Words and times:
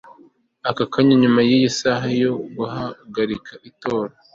akanya 0.69 1.13
nyuma 1.21 1.41
y 1.49 1.51
isaha 1.61 2.07
yo 2.21 2.31
guhagarika 2.55 3.51
itora 3.69 4.13